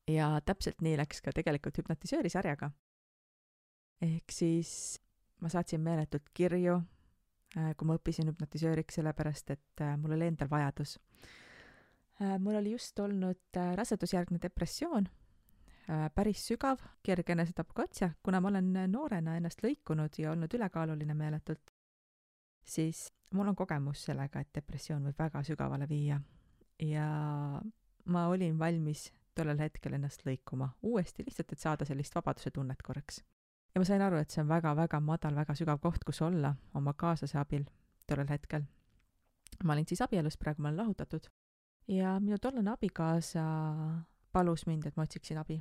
[0.09, 2.71] ja täpselt nii läks ka tegelikult hüpnotisööri sarjaga.
[4.05, 5.01] ehk siis
[5.41, 6.77] ma saatsin meeletult kirju,
[7.57, 10.99] äh, kui ma õppisin hüpnotisööriks, sellepärast et äh, mul oli endal vajadus.
[12.21, 15.09] Äh, mul oli just olnud rasedusjärgne depressioon,
[16.17, 21.75] päris sügav, kerge enesetapukatse, kuna ma olen noorena ennast lõikunud ja olnud ülekaaluline meeletult,
[22.65, 26.17] siis mul on kogemus sellega, et depressioon võib väga sügavale viia.
[26.81, 27.05] ja
[28.05, 33.23] ma olin valmis tollel hetkel ennast lõikuma uuesti, lihtsalt et saada sellist vabaduse tunnet korraks.
[33.75, 36.95] ja ma sain aru, et see on väga-väga madal, väga sügav koht, kus olla oma
[36.95, 37.65] kaaslase abil
[38.07, 38.65] tollel hetkel.
[39.65, 41.29] ma olin siis abielus, praegu ma olen lahutatud.
[41.89, 43.45] ja minu tollane abikaasa
[44.33, 45.61] palus mind, et ma otsiksin abi.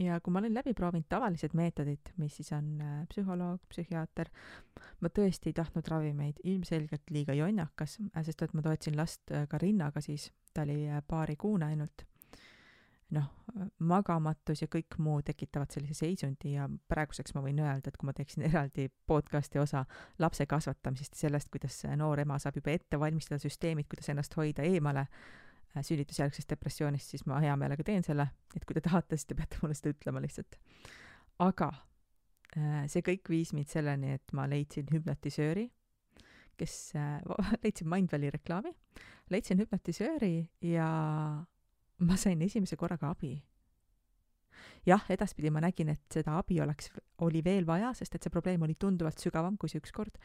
[0.00, 4.30] ja kui ma olin läbi proovinud tavalised meetodid, mis siis on äh, psühholoog, psühhiaater,
[5.00, 9.48] ma tõesti ei tahtnud ravimeid, ilmselgelt liiga jonnakas, äh, sest et ma toetasin last äh,
[9.48, 12.06] ka rinnaga siis, ta oli paarikuune ainult
[13.14, 13.26] noh,
[13.78, 18.14] magamatus ja kõik muu tekitavad sellise seisundi ja praeguseks ma võin öelda, et kui ma
[18.16, 19.84] teeksin eraldi podcast'i osa
[20.22, 24.66] lapse kasvatamisest ja sellest, kuidas noor ema saab juba ette valmistada süsteemid, kuidas ennast hoida
[24.66, 29.30] eemale äh, sünnitusjärgsest depressioonist, siis ma hea meelega teen selle, et kui te tahate, siis
[29.30, 30.58] te peate mulle seda ütlema lihtsalt.
[31.40, 31.70] aga
[32.56, 35.70] äh, see kõik viis mind selleni, et ma leidsin hüpnotisööri,
[36.60, 37.18] kes, äh,
[37.64, 38.74] leidsin Mindvalley reklaami,
[39.30, 40.90] leidsin hüpnotisööri ja
[42.00, 43.42] ma sain esimese korraga abi.
[44.86, 46.90] jah, edaspidi ma nägin, et seda abi oleks,
[47.24, 50.16] oli veel vaja, sest et see probleem oli tunduvalt sügavam kui see ükskord,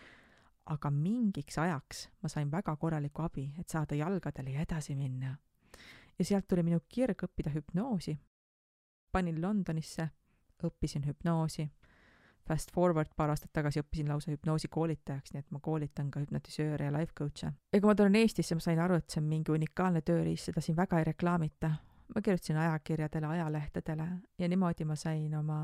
[0.71, 5.35] aga mingiks ajaks ma sain väga korralikku abi, et saada jalgadele ja edasi minna.
[6.19, 8.17] ja sealt tuli minu kirg õppida hüpnoosi.
[9.11, 10.09] panin Londonisse,
[10.63, 11.69] õppisin hüpnoosi
[12.47, 16.93] fast forward paar aastat tagasi õppisin lausa hüpnoosikoolitajaks, nii et ma koolitan ka hüpnotisööre ja
[16.93, 17.51] life coach'e.
[17.73, 20.61] ja kui ma tulen Eestisse, ma sain aru, et see on mingi unikaalne tööriist, seda
[20.61, 21.71] siin väga ei reklaamita.
[22.15, 24.07] ma kirjutasin ajakirjadele, ajalehtedele
[24.39, 25.59] ja niimoodi ma sain oma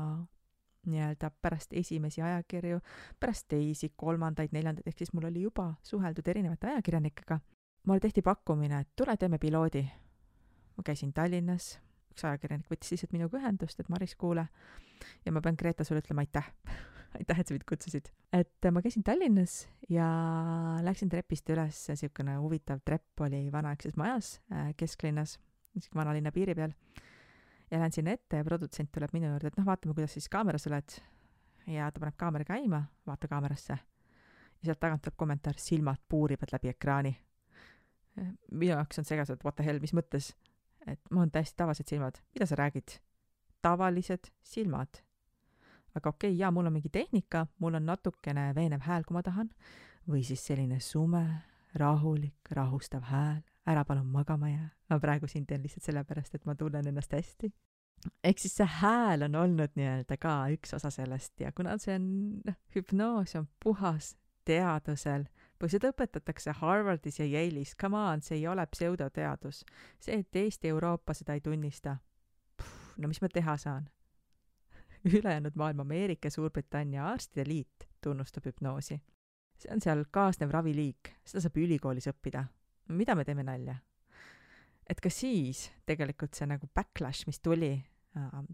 [0.86, 2.80] nii-öelda pärast esimesi ajakirju,
[3.20, 7.40] pärast teisi, kolmandaid, neljandaid, ehk siis mul oli juba suheldud erinevate ajakirjanikega.
[7.86, 9.86] mulle tehti pakkumine, et tule teeme piloodi.
[10.76, 11.80] ma käisin Tallinnas,
[12.12, 14.46] üks ajakirjanik võttis lihtsalt minuga ühendust, et Maris, kuule
[15.24, 16.52] ja ma pean Greta sulle ütlema aitäh
[17.18, 18.08] aitäh, et sa mind kutsusid.
[18.32, 20.06] et ma käisin Tallinnas ja
[20.84, 25.38] läksin trepist üles, niisugune huvitav trepp oli vanaaegses majas äh, kesklinnas,
[25.76, 26.74] niisugune vanalinna piiri peal.
[27.70, 30.66] ja lähen sinna ette ja produtsent tuleb minu juurde, et noh, vaatame, kuidas siis kaameras
[30.70, 30.98] oled.
[31.66, 33.76] ja ta paneb kaamera käima, vaata kaamerasse.
[33.76, 37.16] ja sealt tagant tuleb kommentaar, silmad puurivad läbi ekraani.
[38.50, 40.32] minu jaoks on segased, what the hell, mis mõttes?
[40.86, 42.98] Et mul on täiesti tavalised silmad, mida sa räägid?
[43.62, 45.02] tavalised silmad.
[45.94, 49.22] aga okei okay,, jaa, mul on mingi tehnika, mul on natukene veenev hääl, kui ma
[49.22, 49.50] tahan,
[50.08, 51.24] või siis selline sume,
[51.74, 54.70] rahulik, rahustav hääl, ära palun magama jää.
[54.90, 57.52] ma praegu siin teen lihtsalt sellepärast, et ma tunnen ennast hästi.
[58.24, 62.08] ehk siis see hääl on olnud nii-öelda ka üks osa sellest ja kuna see on,
[62.46, 65.28] noh, hüpnoos on puhas teadusel
[65.62, 69.64] või seda õpetatakse Harvardis ja Yale'is, come on, see ei ole pseudoteadus.
[70.00, 71.96] see, et Eesti, Euroopa seda ei tunnista,
[72.98, 73.88] no mis ma teha saan?
[75.18, 79.00] ülejäänud maailm, Ameerika, Suurbritannia arstide liit tunnustab hüpnoosi.
[79.58, 82.44] see on seal kaasnev raviliik, seda saab ülikoolis õppida.
[82.88, 83.76] mida me teeme nalja?
[84.90, 87.84] et ka siis tegelikult see nagu backlash, mis tuli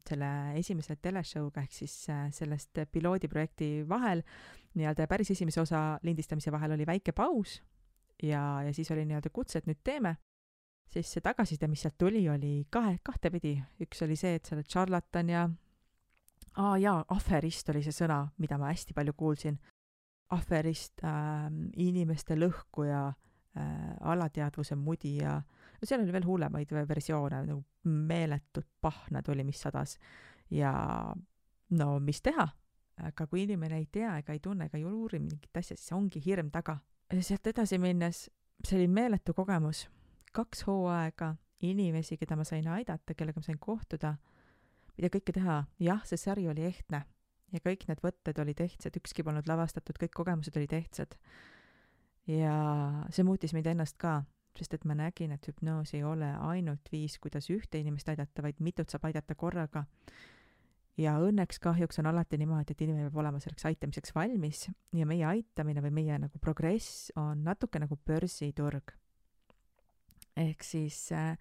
[0.06, 4.22] selle esimese teleshow'ga ehk siis äh, sellest piloodiprojekti vahel,
[4.78, 7.58] nii-öelda päris esimese osa lindistamise vahel oli väike paus
[8.22, 10.14] ja, ja siis oli nii-öelda kutse, et nüüd teeme,
[10.86, 13.56] siis see tagasiside, mis sealt tuli, oli kahe, kahtepidi.
[13.82, 18.24] üks oli see, et sa oled šarlatan ja aa ah, jaa, aferist oli see sõna,
[18.38, 19.58] mida ma hästi palju kuulsin.
[20.30, 27.62] aferist äh,, inimeste lõhkuja äh,, alateadvuse mudija äh,, no seal oli veel hullemaid versioone, nagu
[28.08, 29.98] meeletut pahna tuli, mis sadas.
[30.50, 30.72] ja
[31.70, 32.48] no mis teha,
[33.08, 36.22] aga kui inimene ei tea ega ei tunne ega ei uuri mingit asja, siis ongi
[36.24, 36.78] hirm taga.
[37.20, 38.28] sealt edasi minnes,
[38.64, 39.88] see oli meeletu kogemus.
[40.32, 44.16] kaks hooaega inimesi, keda ma sain aidata, kellega ma sain kohtuda,
[44.96, 47.04] mida kõike teha, jah, see sari oli ehtne
[47.52, 51.16] ja kõik need võtted olid ehtsad, ükski polnud lavastatud, kõik kogemused olid ehtsad.
[52.28, 52.54] ja
[53.10, 54.22] see muutis mind ennast ka,
[54.56, 58.60] sest et ma nägin, et hüpnoos ei ole ainult viis, kuidas ühte inimest aidata, vaid
[58.64, 59.84] mitut saab aidata korraga.
[60.98, 64.64] ja õnneks kahjuks on alati niimoodi, et inimene peab olema selleks aitamiseks valmis
[64.96, 68.92] ja meie aitamine või meie nagu progress on natuke nagu börsiturg.
[70.36, 71.36] ehk siis äh,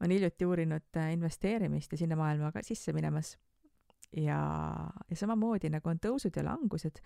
[0.00, 3.38] on hiljuti uurinud äh, investeerimist ja sinna maailma ka sisse minemas.
[4.16, 4.40] ja,
[5.10, 7.00] ja samamoodi nagu on tõusud ja langused,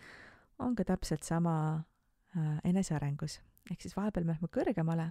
[0.58, 1.54] on ka täpselt sama
[2.36, 5.10] äh, enesearengus ehk siis vahepeal me lähme kõrgemale,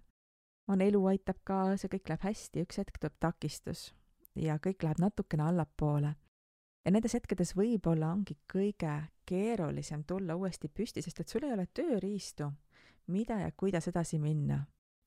[0.69, 3.89] on elu aitab kaasa, kõik läheb hästi, üks hetk tuleb takistus
[4.37, 6.15] ja kõik läheb natukene allapoole.
[6.85, 8.93] ja nendes hetkedes võib-olla ongi kõige
[9.29, 12.51] keerulisem tulla uuesti püsti, sest et sul ei ole tööriistu,
[13.07, 14.65] mida ja kuidas edasi minna.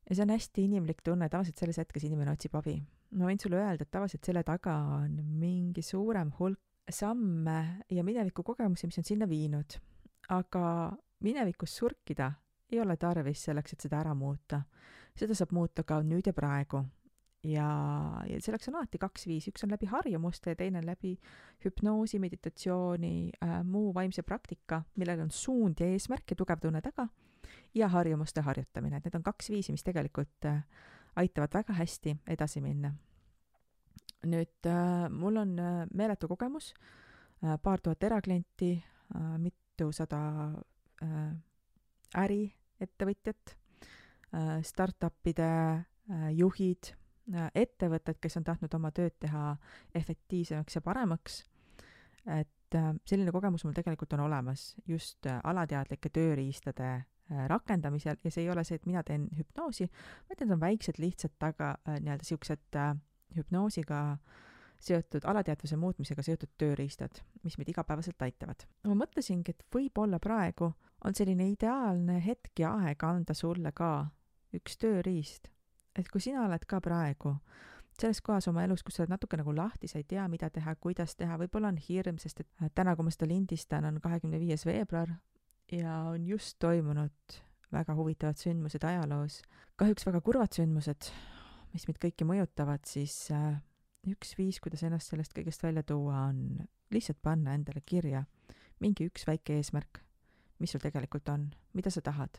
[0.09, 2.83] ja see on hästi inimlik tunne, tavaliselt selles hetkes inimene otsib abi.
[3.11, 8.43] ma võin sulle öelda, et tavaliselt selle taga on mingi suurem hulk samme ja mineviku
[8.43, 9.79] kogemusi, mis on sinna viinud.
[10.29, 12.33] aga minevikus surkida
[12.73, 14.63] ei ole tarvis selleks, et seda ära muuta.
[15.17, 16.85] seda saab muuta ka nüüd ja praegu.
[17.45, 17.69] ja,
[18.29, 21.17] ja selleks on alati kaks viisi, üks on läbi harjumuste ja teine läbi
[21.65, 27.09] hüpnoosi, meditatsiooni äh,, muu vaimse praktika, millel on suund ja eesmärk ja tugev tunne taga,
[27.75, 30.63] ja harjumuste harjutamine, et need on kaks viisi, mis tegelikult äh,
[31.17, 32.95] aitavad väga hästi edasi minna.
[34.23, 36.75] nüüd äh, mul on äh, meeletu kogemus
[37.43, 40.21] äh,, paar tuhat eraklienti äh,, mitusada
[41.03, 41.33] äh,
[42.15, 42.55] äri
[42.87, 43.55] ettevõtjat,
[44.35, 46.93] äh, startup'ide äh, juhid,
[47.33, 49.55] äh, ettevõtted, kes on tahtnud oma tööd teha
[49.99, 51.43] efektiivsemaks ja paremaks,
[52.39, 57.03] et selline kogemus mul tegelikult on olemas just alateadlike tööriistade
[57.51, 59.89] rakendamisel ja see ei ole see, et mina teen hüpnoosi,
[60.29, 62.79] vaid need on väiksed lihtsad taga, nii-öelda niisugused
[63.37, 63.99] hüpnoosiga
[64.83, 68.65] seotud, alateadvuse muutmisega seotud tööriistad, mis meid igapäevaselt aitavad.
[68.89, 70.73] ma mõtlesingi, et võib-olla praegu
[71.05, 73.93] on selline ideaalne hetk ja aeg anda sulle ka
[74.55, 75.49] üks tööriist.
[75.99, 77.37] et kui sina oled ka praegu
[78.01, 80.75] selles kohas oma elus, kus sa oled natuke nagu lahti, sa ei tea, mida teha,
[80.81, 84.41] kuidas teha, võib-olla on hirm, sest et äh, täna, kui ma seda lindistan, on kahekümne
[84.41, 85.13] viies veebruar
[85.73, 87.37] ja on just toimunud
[87.73, 89.43] väga huvitavad sündmused ajaloos.
[89.77, 91.11] kahjuks väga kurvad sündmused,
[91.73, 93.61] mis meid kõiki mõjutavad, siis äh,
[94.09, 98.25] üks viis, kuidas ennast sellest kõigest välja tuua, on lihtsalt panna endale kirja
[98.81, 100.03] mingi üks väike eesmärk
[100.63, 102.39] mis sul tegelikult on, mida sa tahad.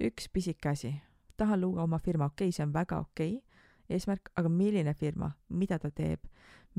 [0.00, 0.94] üks pisike asi,
[1.36, 3.50] tahan luua oma firma, okei okay,, see on väga okei okay,
[3.96, 6.24] eesmärk, aga milline firma, mida ta teeb,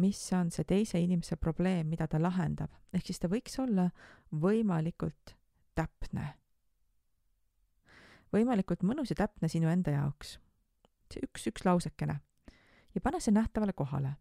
[0.01, 3.89] mis on see teise inimese probleem, mida ta lahendab, ehk siis ta võiks olla
[4.31, 5.35] võimalikult
[5.75, 6.33] täpne.
[8.31, 10.37] võimalikult mõnus ja täpne sinu enda jaoks.
[11.11, 12.19] see üks, üks lausekene.
[12.95, 14.15] ja pane see nähtavale kohale.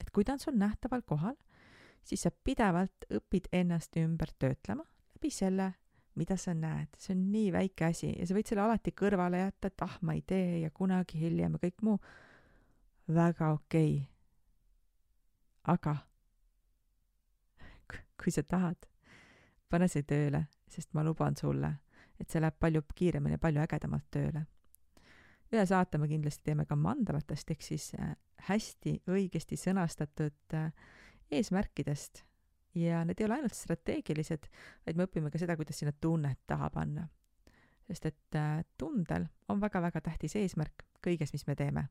[0.00, 1.36] et kui ta on sul nähtaval kohal,
[2.06, 4.86] siis sa pidevalt õpid ennast ümber töötlema
[5.26, 5.72] läbi selle,
[6.14, 6.88] mida sa näed.
[6.98, 10.14] see on nii väike asi ja sa võid selle alati kõrvale jätta, et ah, ma
[10.14, 11.98] ei tee ja kunagi hiljem ja kõik muu.
[13.08, 14.06] väga okei okay..
[15.64, 15.96] aga
[18.22, 18.86] kui sa tahad,
[19.68, 21.76] pane see tööle, sest ma luban sulle,
[22.18, 24.46] et see läheb palju kiiremini palju ägedamalt tööle.
[25.52, 28.16] ühe saate me kindlasti teeme ka mandalatest ehk siis äh,
[28.48, 30.72] hästi õigesti sõnastatud äh,
[31.30, 32.22] eesmärkidest
[32.76, 34.48] ja need ei ole ainult strateegilised,
[34.86, 37.08] vaid me õpime ka seda, kuidas sinna tunnet taha panna.
[37.86, 41.88] sest et äh, tundel on väga-väga tähtis eesmärk kõiges, mis me teeme.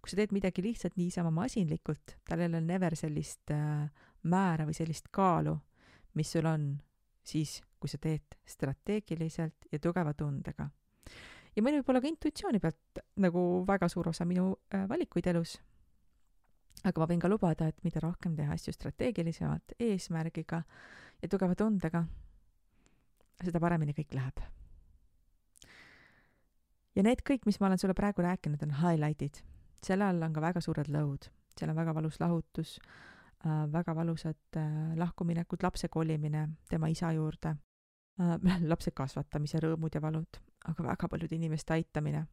[0.00, 3.90] kui sa teed midagi lihtsalt niisama masinlikult, tal ei ole never sellist äh,
[4.22, 5.58] määra või sellist kaalu,
[6.14, 6.70] mis sul on
[7.22, 10.70] siis, kui sa teed strateegiliselt ja tugeva tundega.
[11.56, 15.60] ja meil võib olla ka intuitsiooni pealt nagu väga suur osa minu äh, valikuid elus.
[16.84, 20.62] Aga ma võin ka lubada, et mida rohkem teha asju strateegilisemalt, eesmärgiga
[21.22, 22.04] ja tugeva tundega,
[23.44, 24.42] seda paremini kõik läheb.
[26.96, 29.42] ja need kõik, mis ma olen sulle praegu rääkinud, on highlight'id.
[29.82, 32.78] selle all on ka väga suured lõud, seal on väga valus lahutus
[33.46, 37.56] äh,, väga valusad äh, lahkuminekud, lapse kolimine tema isa juurde
[38.20, 38.38] äh,,
[38.72, 42.26] lapse kasvatamise rõõmud ja valud, aga väga paljude inimeste aitamine.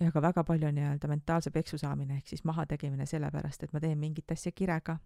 [0.00, 3.98] Ja ka väga palju nii-öelda mentaalse peksu saamine, ehk siis mahategemine sellepärast, et ma teen
[3.98, 4.98] mingit asja kirega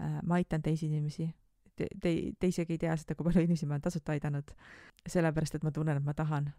[0.00, 1.28] äh,, ma aitan teisi inimesi,
[1.76, 4.52] te, te, te isegi ei tea seda, kui palju inimesi ma olen tasuta aidanud,
[5.06, 6.52] sellepärast et ma tunnen, et ma tahan.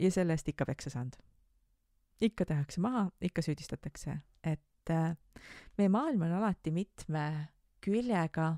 [0.00, 1.16] ja selle eest ikka peksa saanud.
[2.20, 5.16] ikka tehakse maha, ikka süüdistatakse, et äh,
[5.78, 7.48] meie maailm on alati mitme
[7.80, 8.56] küljega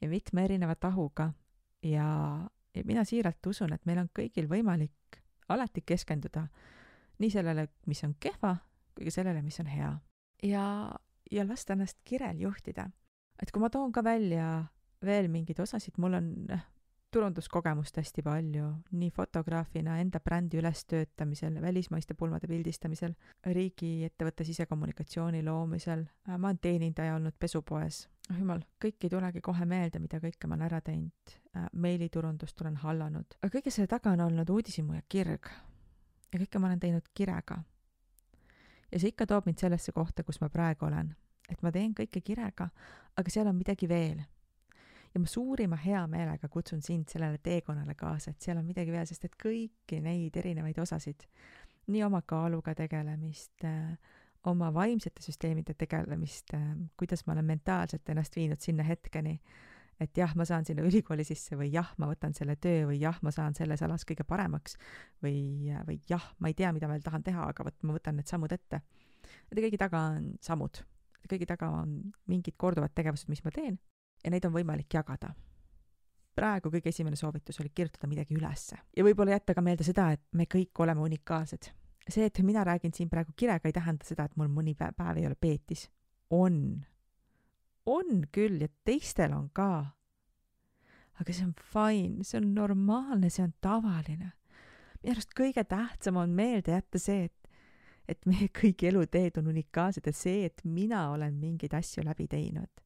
[0.00, 1.32] ja mitme erineva tahuga
[1.82, 2.08] ja,
[2.74, 6.46] ja mina siiralt usun, et meil on kõigil võimalik alati keskenduda
[7.20, 8.56] nii sellele, mis on kehva,
[8.96, 9.92] kui ka sellele, mis on hea.
[10.42, 10.64] ja,
[11.30, 12.90] ja lasta ennast kirel juhtida.
[13.42, 14.64] et kui ma toon ka välja
[15.04, 16.64] veel mingeid osasid, mul on eh,
[17.10, 23.14] turunduskogemust hästi palju, nii fotograafina, enda brändi ülestöötamisel, välismaiste pulmade pildistamisel,
[23.46, 29.66] riigiettevõtte sisekommunikatsiooni loomisel, äh, ma olen teenindaja olnud pesupoes, oh jumal, kõik ei tulegi kohe
[29.66, 34.14] meelde, mida kõike ma olen ära teinud, äh, meiliturundust olen hallanud, aga kõige selle taga
[34.14, 35.50] on olnud uudishimu ja kirg.
[36.32, 37.62] Ja kõike ma olen teinud kirega.
[38.92, 41.14] ja see ikka toob mind sellesse kohta, kus ma praegu olen.
[41.50, 42.68] et ma teen kõike kirega,
[43.16, 44.20] aga seal on midagi veel
[45.14, 49.24] ja ma suurima heameelega kutsun sind sellele teekonnale kaasa, et seal on midagi veel, sest
[49.26, 51.26] et kõiki neid erinevaid osasid,
[51.90, 53.66] nii oma kaaluga tegelemist,
[54.46, 56.54] oma vaimsete süsteemide tegelemist,
[56.96, 59.40] kuidas ma olen mentaalselt ennast viinud sinna hetkeni,
[60.00, 63.18] et jah, ma saan sinna ülikooli sisse või jah, ma võtan selle töö või jah,
[63.22, 64.78] ma saan selles alas kõige paremaks
[65.24, 68.30] või, või jah, ma ei tea, mida veel tahan teha, aga vot ma võtan need
[68.30, 68.80] sammud ette.
[69.50, 70.82] Nende kõigi taga on sammud,
[71.28, 71.98] kõigi taga on
[72.30, 73.78] mingid korduvad tegevused, mis ma teen
[74.24, 75.34] ja neid on võimalik jagada.
[76.34, 80.22] praegu kõige esimene soovitus oli kirjutada midagi ülesse ja võib-olla jätta ka meelde seda, et
[80.32, 81.70] me kõik oleme unikaalsed.
[82.08, 85.26] see, et mina räägin siin praegu kirega, ei tähenda seda, et mul mõni päev ei
[85.26, 85.90] ole peetis.
[86.30, 86.84] on.
[87.90, 89.96] On küll ja teistel on ka.
[91.20, 94.32] aga see on fine, see on normaalne, see on tavaline.
[95.02, 97.36] minu arust kõige tähtsam on meelde jätta see, et
[98.10, 102.80] et meie kõigi eluteed on unikaalsed ja see, et mina olen mingeid asju läbi teinud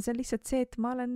[0.00, 1.14] see on lihtsalt see, et ma olen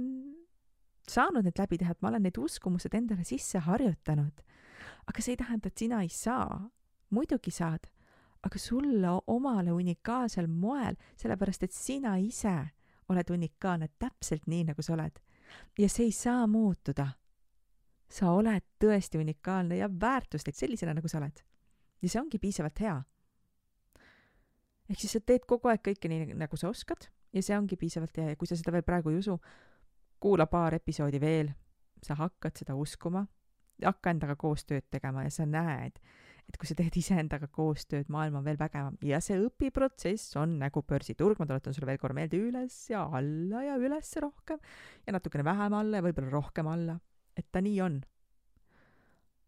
[1.08, 4.44] saanud need läbi teha, et ma olen need uskumused endale sisse harjutanud.
[5.08, 6.68] aga see ei tähenda, et sina ei saa.
[7.10, 7.88] muidugi saad,
[8.44, 12.70] aga sulle omale unikaalsel moel, sellepärast et sina ise
[13.08, 15.20] oled unikaalne täpselt nii, nagu sa oled.
[15.78, 17.08] ja see ei saa muutuda.
[18.08, 21.44] sa oled tõesti unikaalne ja väärtuslik sellisena, nagu sa oled.
[22.02, 22.96] ja see ongi piisavalt hea.
[24.90, 28.16] ehk siis sa teed kogu aeg kõike nii, nagu sa oskad ja see ongi piisavalt
[28.16, 29.38] hea ja kui sa seda veel praegu ei usu,
[30.20, 31.50] kuula paar episoodi veel,
[32.02, 33.26] sa hakkad seda uskuma,
[33.84, 35.98] hakka endaga koostööd tegema ja sa näed,
[36.48, 40.82] et kui sa teed iseendaga koostööd, maailm on veel vägevam ja see õpiprotsess on nagu
[40.82, 44.62] börsiturg, ma tuletan sulle veel korra meelde, üles ja alla ja üles rohkem
[45.06, 46.96] ja natukene vähem alla ja võib-olla rohkem alla,
[47.36, 48.00] et ta nii on.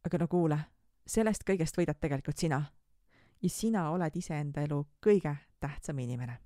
[0.04, 0.60] aga no kuule,
[1.06, 2.62] sellest kõigest võidad tegelikult sina.
[3.40, 6.38] ja sina oled iseenda elu kõige tähtsam inimene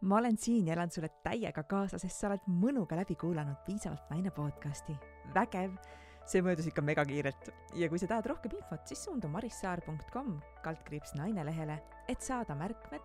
[0.00, 4.10] ma olen siin ja elan sulle täiega kaasa, sest sa oled mõnuga läbi kuulanud Piisavalt
[4.10, 4.96] naine podcasti.
[5.34, 5.72] vägev,
[6.26, 11.44] see möödus ikka megakiirelt ja kui sa tahad rohkem infot, siis suundu marissaar.com kaldkriips naine
[11.46, 13.02] lehele, et saada märkmed.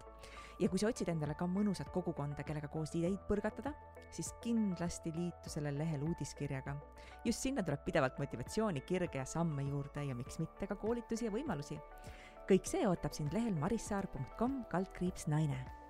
[0.59, 3.73] ja kui sa otsid endale ka mõnusat kogukonda, kellega koos ideid põrgatada,
[4.13, 6.75] siis kindlasti liitu sellel lehel uudiskirjaga.
[7.25, 11.31] just sinna tuleb pidevalt motivatsiooni, kirge ja samme juurde ja miks mitte ka koolitusi ja
[11.31, 11.79] võimalusi.
[12.49, 15.80] kõik see ootab sind lehel marissaar.com kaldkriips naine